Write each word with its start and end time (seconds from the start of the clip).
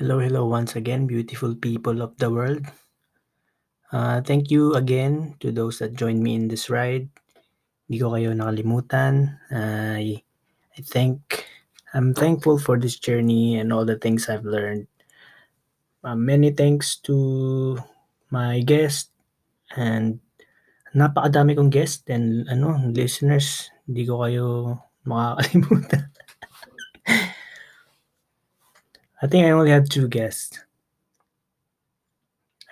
Hello, 0.00 0.16
hello 0.16 0.48
once 0.48 0.80
again, 0.80 1.04
beautiful 1.04 1.52
people 1.52 2.00
of 2.00 2.16
the 2.16 2.32
world. 2.32 2.64
Uh, 3.92 4.24
thank 4.24 4.48
you 4.48 4.72
again 4.72 5.36
to 5.44 5.52
those 5.52 5.76
that 5.76 5.92
joined 5.92 6.24
me 6.24 6.32
in 6.32 6.48
this 6.48 6.72
ride. 6.72 7.12
Hindi 7.84 8.00
ko 8.00 8.16
kayo 8.16 8.32
nakalimutan. 8.32 9.36
I, 9.52 10.24
I 10.72 10.80
think 10.80 11.44
I'm 11.92 12.16
thankful 12.16 12.56
for 12.56 12.80
this 12.80 12.96
journey 12.96 13.60
and 13.60 13.76
all 13.76 13.84
the 13.84 14.00
things 14.00 14.32
I've 14.32 14.48
learned. 14.48 14.88
Uh, 16.00 16.16
many 16.16 16.48
thanks 16.56 16.96
to 17.04 17.76
my 18.32 18.64
guest 18.64 19.12
and 19.76 20.24
napakadami 20.96 21.60
kong 21.60 21.68
guest 21.68 22.08
and 22.08 22.48
ano, 22.48 22.72
listeners. 22.88 23.68
Hindi 23.84 24.08
ko 24.08 24.24
kayo 24.24 24.80
makakalimutan. 25.04 26.08
I 29.22 29.26
think 29.26 29.46
I 29.46 29.50
only 29.50 29.70
had 29.70 29.90
two 29.90 30.08
guests. 30.08 30.58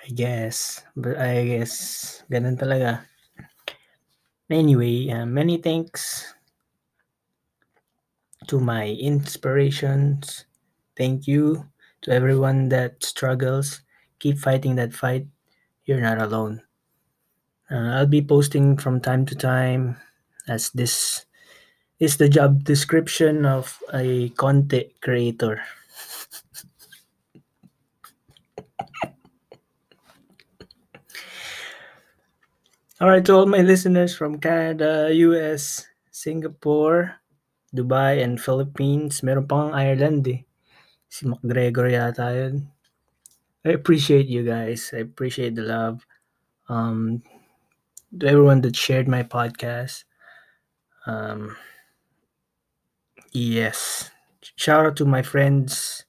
I 0.05 0.09
guess. 0.11 0.83
But 0.97 1.21
I 1.21 1.45
guess 1.45 2.25
ganun 2.33 2.57
talaga. 2.57 3.05
Anyway, 4.49 5.13
uh, 5.13 5.29
many 5.29 5.61
thanks 5.61 6.25
to 8.49 8.59
my 8.59 8.89
inspirations. 8.97 10.49
Thank 10.97 11.29
you 11.29 11.69
to 12.03 12.11
everyone 12.11 12.71
that 12.73 13.05
struggles. 13.05 13.85
Keep 14.19 14.39
fighting 14.41 14.77
that 14.77 14.97
fight. 14.97 15.29
You're 15.85 16.01
not 16.01 16.17
alone. 16.17 16.63
Uh, 17.71 18.01
I'll 18.01 18.09
be 18.09 18.23
posting 18.25 18.79
from 18.79 19.01
time 19.05 19.27
to 19.27 19.37
time 19.37 20.01
as 20.49 20.71
this 20.73 21.27
is 22.01 22.17
the 22.17 22.29
job 22.29 22.65
description 22.65 23.45
of 23.45 23.77
a 23.93 24.31
content 24.41 24.89
creator. 25.03 25.61
All 32.99 33.07
right, 33.07 33.25
to 33.31 33.33
all 33.33 33.47
my 33.47 33.63
listeners 33.63 34.11
from 34.11 34.43
Canada, 34.43 35.07
US, 35.15 35.87
Singapore, 36.11 37.15
Dubai, 37.71 38.19
and 38.27 38.43
Philippines. 38.43 39.23
Meron 39.23 39.47
pang 39.47 39.71
Ireland 39.71 40.27
eh. 40.27 40.43
Si 41.07 41.23
McGregor 41.23 41.87
yata 41.87 42.35
yun. 42.35 42.75
I 43.63 43.79
appreciate 43.79 44.27
you 44.27 44.43
guys. 44.43 44.91
I 44.91 45.07
appreciate 45.07 45.55
the 45.55 45.63
love. 45.63 46.03
Um, 46.67 47.23
to 48.19 48.27
everyone 48.27 48.67
that 48.67 48.75
shared 48.75 49.07
my 49.07 49.23
podcast. 49.23 50.03
Um, 51.07 51.55
yes. 53.31 54.11
Shout 54.59 54.87
out 54.87 54.97
to 54.99 55.07
my 55.07 55.23
friends 55.23 56.03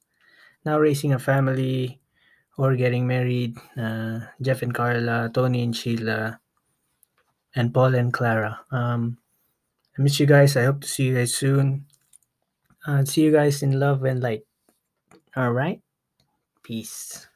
now 0.66 0.74
raising 0.82 1.14
a 1.14 1.22
family 1.22 2.02
or 2.58 2.74
getting 2.74 3.06
married. 3.06 3.54
Uh, 3.78 4.26
Jeff 4.42 4.62
and 4.66 4.74
Carla, 4.74 5.30
Tony 5.32 5.62
and 5.62 5.76
Sheila, 5.76 6.40
and 7.54 7.72
Paul 7.74 7.94
and 7.94 8.12
Clara. 8.12 8.60
Um, 8.70 9.18
I 9.98 10.02
miss 10.02 10.20
you 10.20 10.26
guys. 10.26 10.56
I 10.56 10.64
hope 10.64 10.82
to 10.82 10.88
see 10.88 11.04
you 11.04 11.14
guys 11.16 11.34
soon. 11.34 11.86
Uh, 12.86 13.04
see 13.04 13.22
you 13.22 13.32
guys 13.32 13.62
in 13.62 13.78
love 13.78 14.04
and 14.04 14.22
light. 14.22 14.44
All 15.36 15.52
right. 15.52 15.80
Peace. 16.62 17.28